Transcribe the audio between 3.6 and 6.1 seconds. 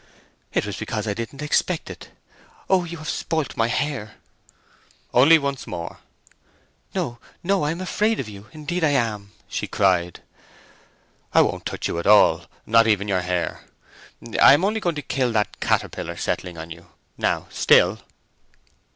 hair!" "Only once more."